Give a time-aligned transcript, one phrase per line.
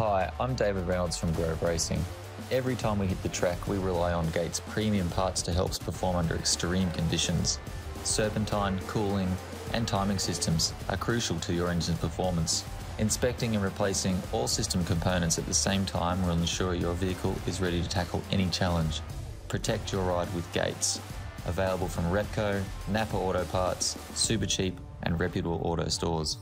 [0.00, 2.02] Hi, I'm David Reynolds from Grove Racing.
[2.50, 5.78] Every time we hit the track, we rely on Gates premium parts to help us
[5.78, 7.58] perform under extreme conditions.
[8.02, 9.28] Serpentine, cooling,
[9.74, 12.64] and timing systems are crucial to your engine's performance.
[12.96, 17.60] Inspecting and replacing all system components at the same time will ensure your vehicle is
[17.60, 19.02] ready to tackle any challenge.
[19.48, 20.98] Protect your ride with Gates.
[21.44, 24.72] Available from Repco, Napa Auto Parts, Supercheap,
[25.02, 26.38] and reputable auto stores.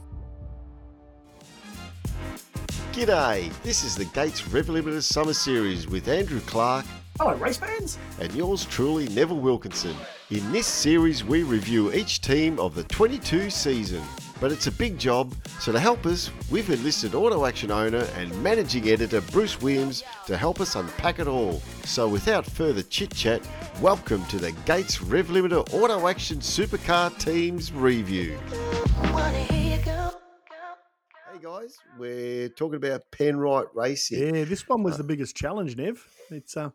[2.99, 6.85] G'day, this is the Gates Rev Limited Summer Series with Andrew Clark
[7.17, 7.97] Hello, race fans.
[8.21, 9.95] and yours truly, Neville Wilkinson.
[10.33, 14.03] In this series, we review each team of the 22 season.
[14.41, 18.43] But it's a big job, so to help us, we've enlisted Auto Action owner and
[18.43, 21.63] managing editor Bruce Williams to help us unpack it all.
[21.85, 23.49] So without further chit chat,
[23.81, 28.37] welcome to the Gates Rev Limited Auto Action Supercar Teams Review.
[29.05, 29.58] Hey
[31.69, 34.35] guys, we're talking about Penrite Racing.
[34.35, 36.05] Yeah, this one was the biggest challenge, Nev.
[36.31, 36.71] It's uh,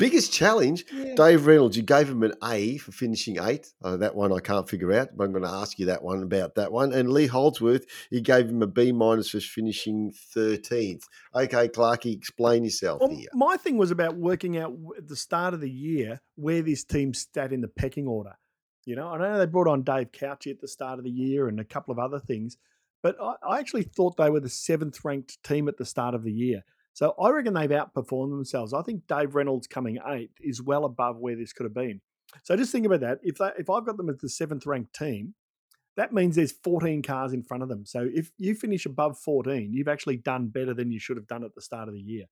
[0.00, 3.72] Biggest challenge, Dave Reynolds, you gave him an A for finishing eighth.
[3.80, 6.24] Uh, that one I can't figure out, but I'm going to ask you that one
[6.24, 6.92] about that one.
[6.92, 11.04] And Lee Holdsworth, you gave him a B minus for finishing 13th.
[11.36, 13.28] Okay, Clarky, explain yourself well, here.
[13.32, 17.14] my thing was about working out at the start of the year where this team
[17.14, 18.34] sat in the pecking order.
[18.86, 21.46] You know, I know they brought on Dave Cauchi at the start of the year
[21.46, 22.56] and a couple of other things,
[23.06, 26.24] but I, I actually thought they were the seventh ranked team at the start of
[26.24, 26.62] the year.
[26.92, 28.72] So I reckon they've outperformed themselves.
[28.72, 32.00] I think Dave Reynolds coming eighth is well above where this could have been.
[32.42, 33.18] So just think about that.
[33.22, 35.34] If they, if I've got them as the seventh ranked team,
[35.96, 37.86] that means there's 14 cars in front of them.
[37.86, 41.44] So if you finish above 14, you've actually done better than you should have done
[41.44, 42.24] at the start of the year.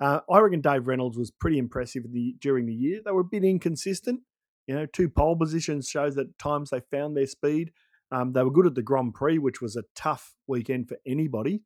[0.00, 3.00] Uh, I reckon Dave Reynolds was pretty impressive the, during the year.
[3.02, 4.20] They were a bit inconsistent.
[4.66, 7.72] You know, two pole positions shows that at times they found their speed.
[8.12, 11.62] Um, they were good at the Grand Prix, which was a tough weekend for anybody.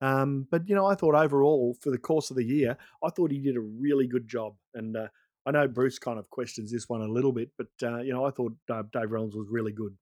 [0.00, 3.30] Um, but you know, I thought overall for the course of the year, I thought
[3.30, 4.54] he did a really good job.
[4.74, 5.08] And uh,
[5.46, 8.24] I know Bruce kind of questions this one a little bit, but uh, you know,
[8.24, 9.96] I thought uh, Dave Reynolds was really good.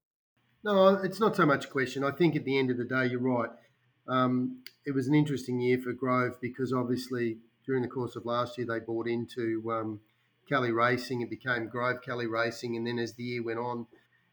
[0.64, 2.04] No, it's not so much a question.
[2.04, 3.50] I think at the end of the day, you're right.
[4.08, 8.58] Um, it was an interesting year for Grove because obviously during the course of last
[8.58, 10.00] year they bought into um,
[10.48, 11.20] Kelly Racing.
[11.20, 13.86] It became Grove Kelly Racing, and then as the year went on,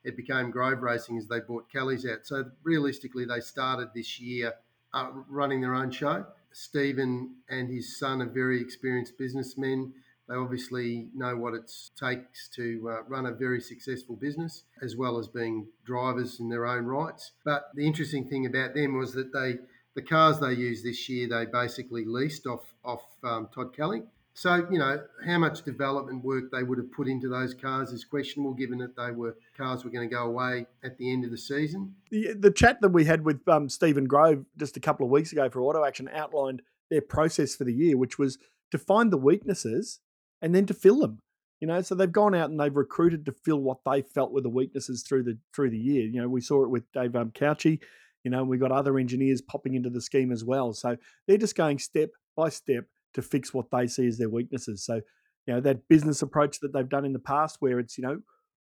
[0.03, 2.25] it became Grove Racing as they bought Kelly's out.
[2.25, 4.53] So realistically, they started this year
[4.93, 6.25] uh, running their own show.
[6.51, 9.93] Stephen and his son are very experienced businessmen.
[10.27, 15.17] They obviously know what it takes to uh, run a very successful business, as well
[15.17, 17.31] as being drivers in their own rights.
[17.43, 19.57] But the interesting thing about them was that they,
[19.95, 24.03] the cars they used this year, they basically leased off off um, Todd Kelly.
[24.39, 28.05] So you know how much development work they would have put into those cars is
[28.05, 31.31] questionable, given that they were cars were going to go away at the end of
[31.31, 31.93] the season.
[32.09, 35.33] the the chat that we had with um, Stephen Grove just a couple of weeks
[35.33, 38.37] ago for Auto Action outlined their process for the year, which was
[38.71, 39.99] to find the weaknesses
[40.41, 41.19] and then to fill them.
[41.59, 44.39] You know, so they've gone out and they've recruited to fill what they felt were
[44.39, 46.03] the weaknesses through the through the year.
[46.05, 47.81] You know, we saw it with Dave um, Cauchi.
[48.23, 50.71] You know, we got other engineers popping into the scheme as well.
[50.71, 50.95] So
[51.27, 54.83] they're just going step by step to fix what they see as their weaknesses.
[54.85, 55.01] So,
[55.45, 58.19] you know, that business approach that they've done in the past, where it's you know,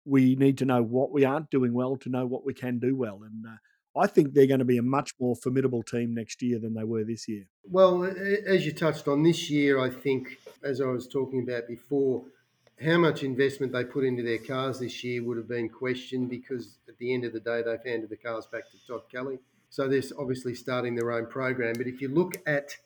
[0.04, 2.96] we need to know what we aren't doing well to know what we can do
[2.96, 3.56] well, and uh,
[3.96, 6.84] I think they're going to be a much more formidable team next year than they
[6.84, 7.44] were this year.
[7.64, 8.04] Well,
[8.46, 12.22] as you touched on this year, I think, as I was talking about before,
[12.82, 16.78] how much investment they put into their cars this year would have been questioned because
[16.88, 19.38] at the end of the day, they've handed the cars back to Todd Kelly.
[19.70, 21.74] So they're obviously starting their own program.
[21.76, 22.76] But if you look at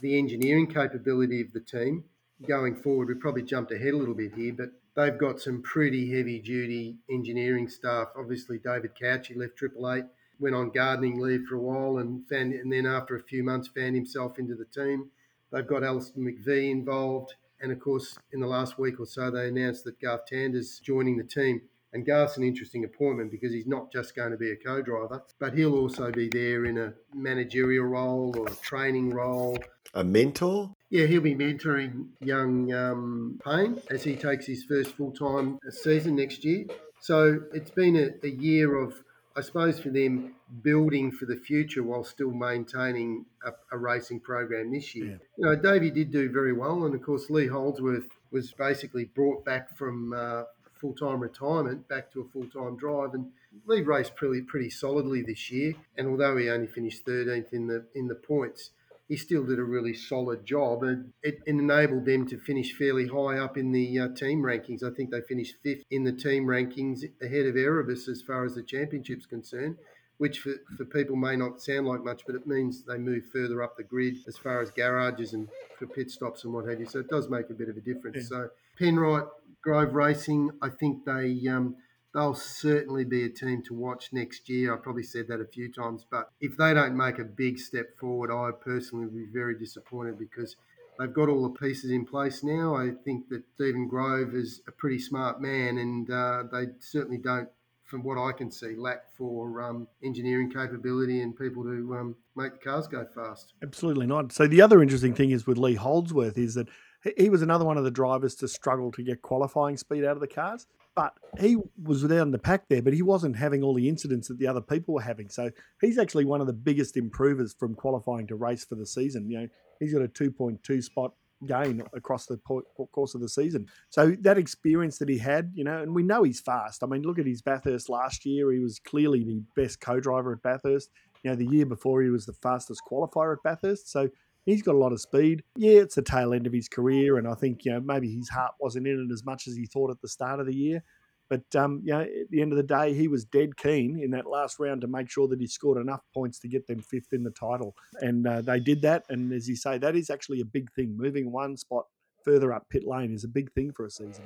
[0.00, 2.04] the engineering capability of the team
[2.46, 6.14] going forward, we probably jumped ahead a little bit here, but they've got some pretty
[6.14, 8.08] heavy duty engineering staff.
[8.16, 10.04] Obviously, David Cauchi left Triple Eight,
[10.38, 13.68] went on gardening leave for a while, and found, and then after a few months
[13.68, 15.10] found himself into the team.
[15.52, 19.48] They've got Alistair McVean involved, and of course, in the last week or so, they
[19.48, 21.62] announced that Garth Tander's joining the team.
[21.92, 25.54] And Garth's an interesting appointment because he's not just going to be a co-driver, but
[25.54, 29.56] he'll also be there in a managerial role or a training role.
[29.94, 30.74] A mentor?
[30.90, 36.44] Yeah, he'll be mentoring young um, Payne as he takes his first full-time season next
[36.44, 36.66] year.
[37.00, 38.94] So it's been a, a year of,
[39.36, 44.72] I suppose, for them building for the future while still maintaining a, a racing program
[44.72, 45.06] this year.
[45.06, 45.16] Yeah.
[45.38, 49.44] You know, Davey did do very well, and of course Lee Holdsworth was basically brought
[49.44, 50.44] back from uh,
[50.80, 53.26] full-time retirement back to a full-time drive, and
[53.66, 55.74] Lee raced pretty pretty solidly this year.
[55.96, 58.70] And although he only finished 13th in the in the points,
[59.08, 63.38] he still did a really solid job, and it enabled them to finish fairly high
[63.38, 64.82] up in the uh, team rankings.
[64.82, 68.54] I think they finished fifth in the team rankings, ahead of Erebus as far as
[68.54, 69.76] the championship's concerned.
[70.18, 73.62] which for, for people may not sound like much, but it means they move further
[73.62, 75.48] up the grid as far as garages and
[75.78, 76.86] for pit stops and what have you.
[76.86, 78.16] So it does make a bit of a difference.
[78.16, 78.22] Yeah.
[78.28, 79.28] So Penrite,
[79.62, 81.76] Grove Racing, I think they um,
[82.14, 84.72] they'll certainly be a team to watch next year.
[84.72, 87.98] I probably said that a few times, but if they don't make a big step
[87.98, 90.56] forward, I personally would be very disappointed because
[90.98, 92.76] they've got all the pieces in place now.
[92.76, 97.48] I think that Stephen Grove is a pretty smart man, and uh, they certainly don't
[97.84, 102.52] from what I can see, lack for um, engineering capability and people to um, make
[102.54, 103.52] the cars go fast.
[103.62, 104.32] Absolutely not.
[104.32, 106.68] So the other interesting thing is with Lee Holdsworth is that
[107.16, 110.20] he was another one of the drivers to struggle to get qualifying speed out of
[110.20, 110.66] the cars.
[110.96, 114.38] But he was down the pack there, but he wasn't having all the incidents that
[114.38, 115.28] the other people were having.
[115.28, 115.50] So
[115.80, 119.28] he's actually one of the biggest improvers from qualifying to race for the season.
[119.28, 119.48] You know,
[119.80, 121.14] he's got a 2.2 spot
[121.48, 123.66] gain across the course of the season.
[123.90, 126.84] So that experience that he had, you know, and we know he's fast.
[126.84, 128.52] I mean, look at his Bathurst last year.
[128.52, 130.90] He was clearly the best co-driver at Bathurst.
[131.22, 133.90] You know, the year before he was the fastest qualifier at Bathurst.
[133.90, 134.10] So
[134.44, 135.42] he's got a lot of speed.
[135.56, 138.28] Yeah, it's the tail end of his career, and I think you know maybe his
[138.28, 140.82] heart wasn't in it as much as he thought at the start of the year.
[141.30, 144.10] But um, you know, at the end of the day, he was dead keen in
[144.10, 147.12] that last round to make sure that he scored enough points to get them fifth
[147.12, 149.04] in the title, and uh, they did that.
[149.08, 150.96] And as you say, that is actually a big thing.
[150.96, 151.86] Moving one spot
[152.24, 154.24] further up pit lane is a big thing for a season.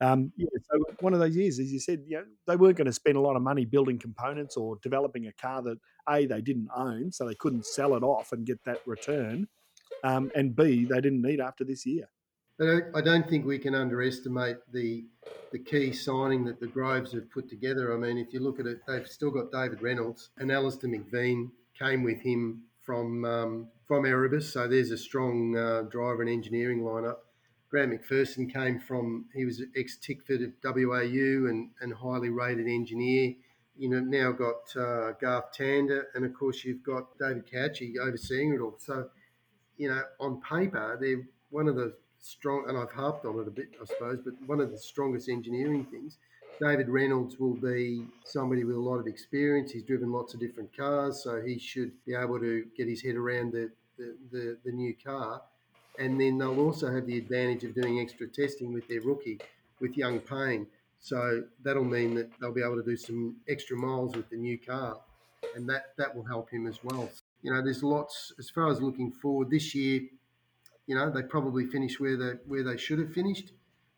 [0.00, 2.86] Um, yeah, so one of those years, as you said, you know, they weren't going
[2.86, 5.78] to spend a lot of money building components or developing a car that
[6.08, 9.48] a they didn't own, so they couldn't sell it off and get that return,
[10.04, 12.08] um, and b they didn't need after this year.
[12.60, 15.04] I don't think we can underestimate the
[15.52, 17.94] the key signing that the Groves have put together.
[17.94, 21.50] I mean, if you look at it, they've still got David Reynolds and Alistair McVean
[21.78, 26.80] came with him from um, from Erebus, so there's a strong uh, driver and engineering
[26.80, 27.18] lineup.
[27.70, 33.34] Grant McPherson came from he was ex Tickford at WAU and, and highly rated engineer.
[33.76, 38.54] You know now got uh, Garth Tander and of course you've got David Cauchi overseeing
[38.54, 38.76] it all.
[38.78, 39.08] So
[39.76, 43.50] you know on paper they're one of the strong, and I've harped on it a
[43.50, 46.18] bit, I suppose, but one of the strongest engineering things.
[46.60, 49.70] David Reynolds will be somebody with a lot of experience.
[49.70, 53.14] He's driven lots of different cars, so he should be able to get his head
[53.14, 55.40] around the, the, the, the new car.
[55.98, 59.40] And then they'll also have the advantage of doing extra testing with their rookie,
[59.80, 60.66] with young Payne.
[61.00, 64.58] So that'll mean that they'll be able to do some extra miles with the new
[64.58, 64.98] car,
[65.54, 67.10] and that, that will help him as well.
[67.42, 70.02] You know, there's lots as far as looking forward this year
[70.88, 73.52] you know, they probably finished where they where they should have finished.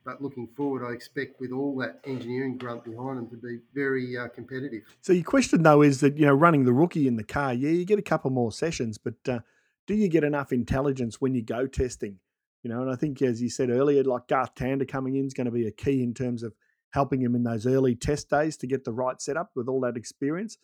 [0.05, 4.17] But looking forward, I expect with all that engineering grunt behind them to be very
[4.17, 4.83] uh, competitive.
[5.01, 7.71] So your question though is that you know running the rookie in the car, yeah,
[7.71, 9.39] you get a couple more sessions, but uh,
[9.91, 12.17] do you get enough intelligence when you go testing?
[12.63, 15.35] You know, and I think as you said earlier, like Garth Tander coming in is
[15.35, 16.55] going to be a key in terms of
[16.91, 19.97] helping him in those early test days to get the right setup with all that
[19.97, 20.59] experience.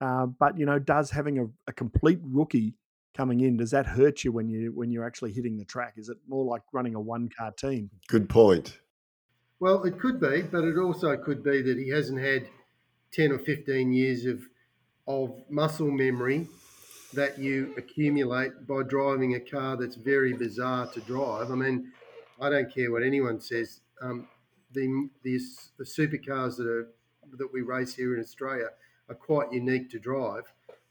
[0.00, 2.72] Uh, but you know, does having a, a complete rookie
[3.14, 5.94] coming in, does that hurt you when you when you're actually hitting the track?
[5.98, 7.90] Is it more like running a one car team?
[8.08, 8.78] Good point.
[9.58, 12.48] Well, it could be, but it also could be that he hasn't had
[13.12, 14.40] ten or fifteen years of
[15.06, 16.48] of muscle memory
[17.14, 21.50] that you accumulate by driving a car that's very bizarre to drive.
[21.50, 21.92] I mean,
[22.40, 23.80] I don't care what anyone says.
[24.00, 24.28] Um,
[24.72, 25.40] the, the
[25.78, 26.88] the supercars that are
[27.36, 28.68] that we race here in Australia
[29.08, 30.44] are quite unique to drive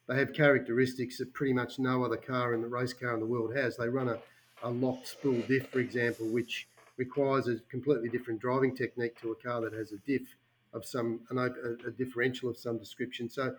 [0.09, 3.27] they have characteristics that pretty much no other car in the race car in the
[3.27, 3.77] world has.
[3.77, 4.17] They run a,
[4.63, 9.35] a locked spool diff, for example, which requires a completely different driving technique to a
[9.35, 10.23] car that has a diff
[10.73, 13.29] of some an, a, a differential of some description.
[13.29, 13.55] So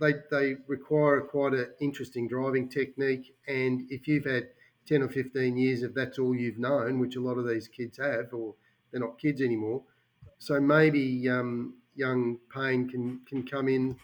[0.00, 3.34] they they require quite an interesting driving technique.
[3.46, 4.48] And if you've had
[4.86, 7.98] ten or fifteen years of that's all you've known, which a lot of these kids
[7.98, 8.54] have, or
[8.90, 9.82] they're not kids anymore,
[10.38, 13.96] so maybe um, young Payne can can come in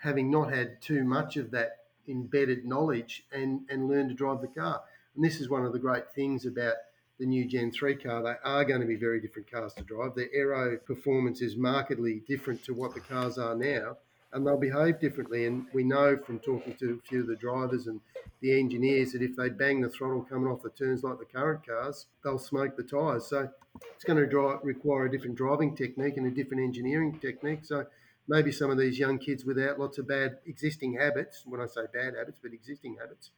[0.00, 1.76] having not had too much of that
[2.08, 4.82] embedded knowledge and, and learn to drive the car.
[5.14, 6.74] And this is one of the great things about
[7.18, 8.22] the new Gen 3 car.
[8.22, 10.14] They are going to be very different cars to drive.
[10.14, 13.98] Their aero performance is markedly different to what the cars are now,
[14.32, 15.46] and they'll behave differently.
[15.46, 18.00] And we know from talking to a few of the drivers and
[18.40, 21.66] the engineers that if they bang the throttle coming off the turns like the current
[21.66, 23.26] cars, they'll smoke the tyres.
[23.26, 23.48] So
[23.94, 27.64] it's going to drive, require a different driving technique and a different engineering technique.
[27.64, 27.86] So
[28.28, 31.82] maybe some of these young kids without lots of bad existing habits, when I say
[31.92, 33.30] bad habits, but existing habits,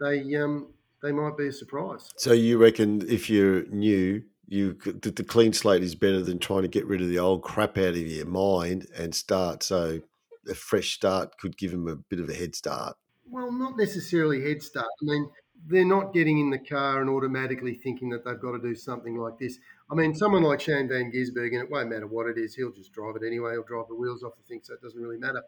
[0.00, 0.68] they um,
[1.02, 2.10] they might be a surprise.
[2.16, 6.62] So you reckon if you're new, you the, the clean slate is better than trying
[6.62, 9.62] to get rid of the old crap out of your mind and start.
[9.62, 10.00] So
[10.48, 12.96] a fresh start could give them a bit of a head start.
[13.30, 14.88] Well, not necessarily head start.
[15.00, 15.30] I mean,
[15.66, 19.16] they're not getting in the car and automatically thinking that they've got to do something
[19.16, 19.58] like this.
[19.90, 22.92] I mean, someone like Shane Van Gisbergen, it won't matter what it is, he'll just
[22.92, 23.52] drive it anyway.
[23.52, 25.42] He'll drive the wheels off the thing, so it doesn't really matter.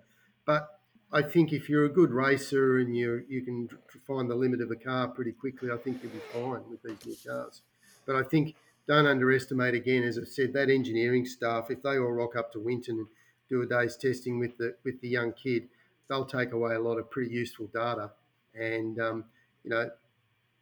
[0.45, 0.69] But
[1.13, 3.69] I think if you're a good racer and you you can
[4.07, 7.07] find the limit of a car pretty quickly, I think you'll be fine with these
[7.07, 7.63] new cars.
[8.07, 8.55] But I think
[8.87, 11.71] don't underestimate again, as I said, that engineering staff.
[11.71, 13.07] If they all rock up to Winton and
[13.54, 15.68] do a day's testing with the with the young kid,
[16.08, 18.11] they'll take away a lot of pretty useful data.
[18.54, 19.25] And um,
[19.62, 19.90] you know,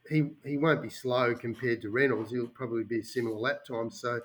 [0.09, 2.31] he he won't be slow compared to Reynolds.
[2.31, 3.91] He'll probably be similar lap time.
[3.91, 4.21] So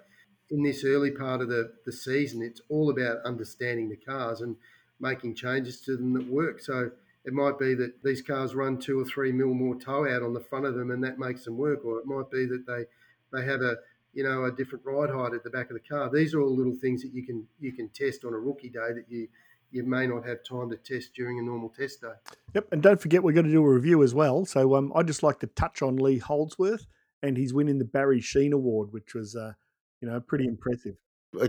[0.49, 4.55] in this early part of the, the season, it's all about understanding the cars and
[4.99, 6.61] making changes to them that work.
[6.61, 6.91] So
[7.25, 10.33] it might be that these cars run two or three mil more tow out on
[10.33, 11.85] the front of them, and that makes them work.
[11.85, 12.85] Or it might be that they
[13.31, 13.77] they have a
[14.17, 16.09] you know a different ride height at the back of the car.
[16.11, 18.91] These are all little things that you can you can test on a rookie day
[18.95, 19.27] that you
[19.69, 22.13] you may not have time to test during a normal test day.
[22.55, 24.43] Yep, and don't forget we're going to do a review as well.
[24.45, 26.87] So um, I'd just like to touch on Lee Holdsworth,
[27.21, 29.53] and he's winning the Barry Sheene Award, which was uh,
[30.01, 30.95] you know pretty impressive.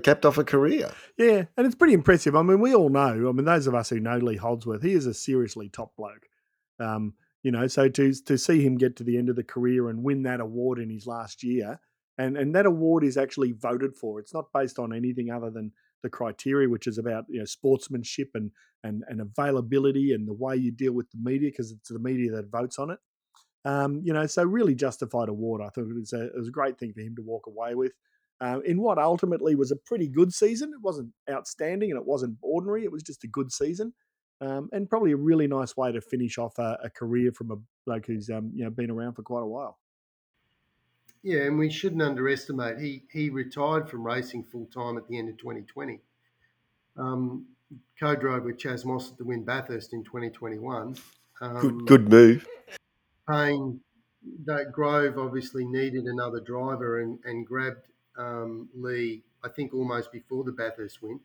[0.02, 0.90] Capped off a career.
[1.16, 2.37] Yeah, and it's pretty impressive.
[2.37, 3.30] I mean, we all know.
[3.30, 6.28] I mean, those of us who know Lee Holdsworth, he is a seriously top bloke.
[6.78, 9.88] Um, you know, so to to see him get to the end of the career
[9.88, 11.80] and win that award in his last year,
[12.18, 14.18] and and that award is actually voted for.
[14.18, 15.72] It's not based on anything other than
[16.02, 18.50] the criteria, which is about you know sportsmanship and
[18.84, 22.32] and and availability and the way you deal with the media, because it's the media
[22.32, 22.98] that votes on it.
[23.64, 25.62] Um, you know, so really justified award.
[25.62, 27.75] I thought it was a it was a great thing for him to walk away
[27.75, 27.92] with.
[28.40, 30.70] Uh, in what ultimately was a pretty good season.
[30.72, 32.84] It wasn't outstanding and it wasn't ordinary.
[32.84, 33.92] It was just a good season,
[34.40, 37.56] um, and probably a really nice way to finish off a, a career from a
[37.84, 39.78] bloke who's um, you know been around for quite a while.
[41.28, 42.78] Yeah, and we shouldn't underestimate.
[42.78, 46.00] He he retired from racing full time at the end of 2020.
[46.97, 47.44] Um,
[48.00, 50.97] co-drove with Chaz Mostert to win Bathurst in 2021.
[51.42, 52.49] Um, Good, good move.
[53.28, 53.78] Payne,
[54.47, 57.82] that Grove obviously needed another driver and, and grabbed
[58.16, 61.20] um, Lee, I think almost before the Bathurst win.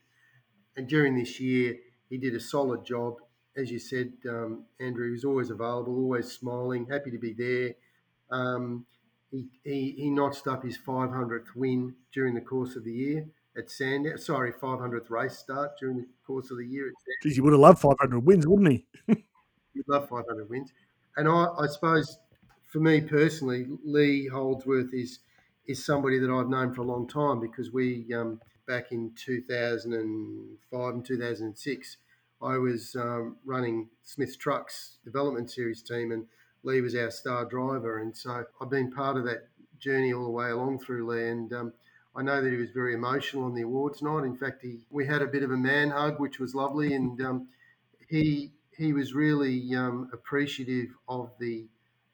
[0.76, 1.78] And during this year,
[2.10, 3.20] he did a solid job.
[3.56, 7.76] As you said, um, Andrew, he was always available, always smiling, happy to be there.
[8.30, 8.86] Um,
[9.34, 13.26] he, he, he notched up his 500th win during the course of the year
[13.58, 14.18] at Sandown.
[14.20, 17.18] Sorry, 500th race start during the course of the year at Sandown.
[17.24, 18.86] Geez, he would have loved 500 wins, wouldn't he?
[19.74, 20.72] He'd love 500 wins.
[21.18, 22.20] And I, I suppose
[22.68, 25.20] for me personally, Lee Holdsworth is
[25.66, 30.94] is somebody that I've known for a long time because we um, back in 2005
[30.94, 31.98] and 2006,
[32.42, 36.26] I was um, running Smith's Trucks development series team, and
[36.64, 39.48] Lee was our star driver, and so I've been part of that
[39.80, 41.74] journey all the way along through Lee, and um,
[42.16, 44.24] I know that he was very emotional on the awards night.
[44.24, 47.20] In fact, he we had a bit of a man hug, which was lovely, and
[47.22, 47.48] um,
[48.08, 51.68] he he was really um, appreciative of the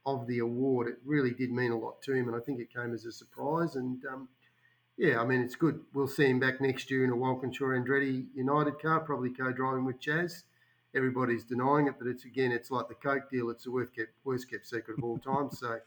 [0.05, 0.87] of the award.
[0.87, 3.11] It really did mean a lot to him, and I think it came as a
[3.11, 3.75] surprise.
[3.75, 4.29] And um,
[4.97, 5.81] yeah, I mean, it's good.
[5.93, 10.01] We'll see him back next year in a Walkinshaw Andretti United car, probably co-driving with
[10.01, 10.43] Chaz.
[10.95, 13.49] Everybody's denying it, but it's again, it's like the Coke deal.
[13.49, 15.49] It's the worst kept, worst kept secret of all time.
[15.51, 15.79] so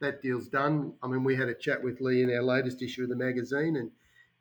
[0.00, 0.92] that deal's done.
[1.02, 3.76] I mean, we had a chat with Lee in our latest issue of the magazine,
[3.76, 3.90] and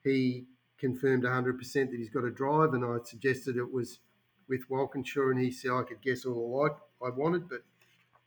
[0.03, 0.45] he
[0.77, 3.99] confirmed 100% that he's got a drive, and I suggested it was
[4.47, 6.69] with Walkinshaw, and he said I could guess all
[7.03, 7.63] I wanted, but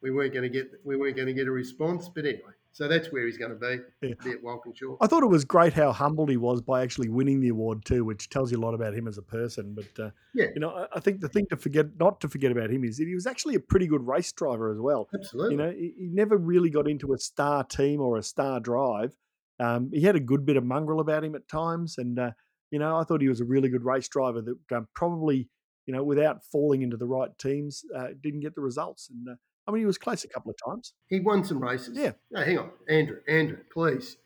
[0.01, 2.09] we weren't going to get we weren't going to get a response.
[2.09, 4.15] But anyway, so that's where he's going to be, Yeah.
[4.23, 4.97] be at Walkinshaw.
[5.01, 8.05] I thought it was great how humbled he was by actually winning the award too,
[8.05, 9.75] which tells you a lot about him as a person.
[9.75, 12.53] But uh, Yeah, you know, I, I think the thing to forget, not to forget
[12.53, 15.09] about him, is that he was actually a pretty good race driver as well.
[15.15, 15.55] absolutely.
[15.55, 19.17] You know, he, he never really got into a star team or a star drive.
[19.59, 22.31] Um, he had a good bit of mongrel about him at times, and uh,
[22.71, 25.49] you know, I thought he was a really good race driver that um, probably,
[25.87, 29.11] you know, without falling into the right teams, uh, didn't get the results.
[29.11, 29.35] And uh,
[29.71, 30.93] I mean, he was close a couple of times.
[31.09, 31.97] He won some races.
[31.97, 32.13] Yeah.
[32.31, 33.19] No, hang on, Andrew.
[33.29, 34.17] Andrew, please.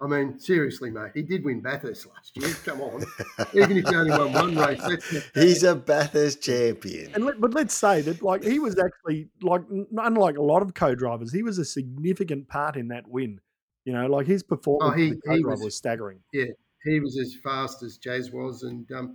[0.00, 1.12] I mean, seriously, mate.
[1.14, 2.48] He did win Bathurst last year.
[2.64, 3.04] Come on.
[3.54, 7.12] Even if he only won one race, that's He's a Bathurst champion.
[7.14, 9.62] And let, but let's say that, like, he was actually like,
[9.96, 13.40] unlike a lot of co-drivers, he was a significant part in that win.
[13.84, 16.18] You know, like his performance Oh, he- as a he co-driver was- was staggering.
[16.32, 16.46] Yeah,
[16.84, 19.14] he was as fast as Chaz was, and um,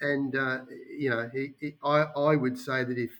[0.00, 0.60] and uh,
[0.98, 3.10] you know, he, he, I I would say that if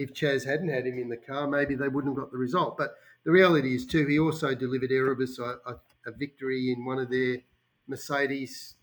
[0.00, 2.76] if Chaz hadn't had him in the car, maybe they wouldn't have got the result.
[2.78, 6.98] But the reality is too, he also delivered Erebus a, a, a victory in one
[6.98, 7.38] of their
[7.86, 8.76] Mercedes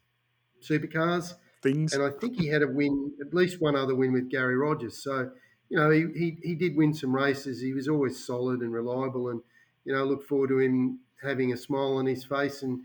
[0.62, 1.94] supercars, Things.
[1.94, 5.02] and I think he had a win, at least one other win with Garry Rogers.
[5.04, 5.32] So
[5.70, 7.62] you know, he, he, he did win some races.
[7.62, 9.42] He was always solid and reliable, and
[9.86, 12.82] you know, I look forward to him having a smile on his face and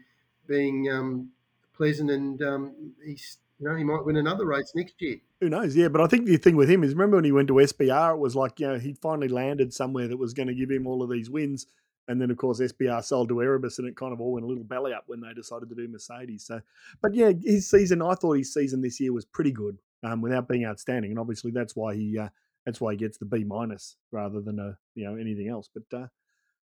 [0.46, 1.30] being um,
[1.74, 2.10] pleasant.
[2.10, 5.18] And um, he's you know, he might win another race next year.
[5.42, 5.74] Who knows?
[5.74, 8.14] Yeah, but I think the thing with him is remember when he went to SBR,
[8.14, 10.86] it was like, you know, he finally landed somewhere that was going to give him
[10.86, 11.66] all of these wins.
[12.06, 14.48] And then, of course, SBR sold to Erebus and it kind of all went a
[14.48, 16.44] little belly up when they decided to do Mercedes.
[16.44, 16.60] So,
[17.00, 20.46] but yeah, his season, I thought his season this year was pretty good um, without
[20.46, 21.10] being outstanding.
[21.10, 22.28] And obviously, that's why he uh,
[22.64, 25.68] that's why he gets the B minus rather than a you know anything else.
[25.74, 26.06] But uh,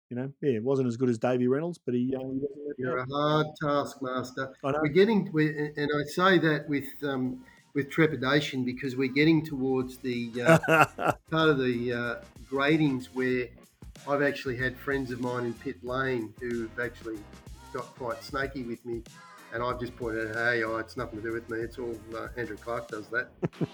[0.10, 2.13] you know, yeah, it wasn't as good as Davy Reynolds, but he.
[2.13, 2.41] Uh, he
[2.77, 4.53] You're a hard taskmaster.
[4.63, 7.44] We're getting, we're, and I say that with um,
[7.75, 10.58] with trepidation because we're getting towards the uh,
[11.29, 12.15] part of the uh,
[12.50, 13.48] gradings where
[14.08, 17.20] I've actually had friends of mine in pit lane who've actually
[17.74, 19.03] got quite snaky with me,
[19.53, 21.60] and I've just pointed out, hey, oh, it's nothing to do with me.
[21.60, 23.29] It's all uh, Andrew Clark does that.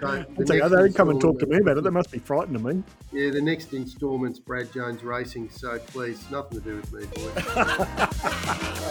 [0.00, 1.84] So the they don't come and talk to me about it.
[1.84, 2.82] They must be frightened of me.
[3.12, 8.84] Yeah, the next instalment's Brad Jones Racing, so please, nothing to do with me, boys.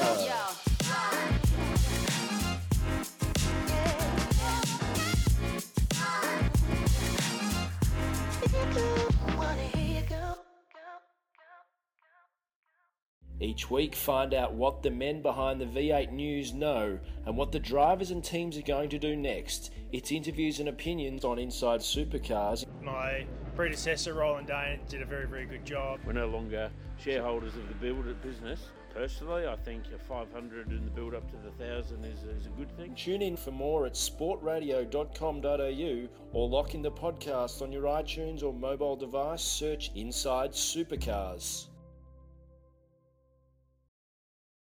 [13.58, 17.58] Each week, find out what the men behind the V8 News know and what the
[17.58, 19.72] drivers and teams are going to do next.
[19.92, 22.68] It's interviews and opinions on Inside Supercars.
[22.84, 26.02] My predecessor, Roland Dane, did a very, very good job.
[26.06, 28.70] We're no longer shareholders of the build business.
[28.94, 32.50] Personally, I think a 500 in the build up to the 1,000 is, is a
[32.50, 32.94] good thing.
[32.94, 38.54] Tune in for more at sportradio.com.au or lock in the podcast on your iTunes or
[38.54, 39.42] mobile device.
[39.42, 41.70] Search Inside Supercars.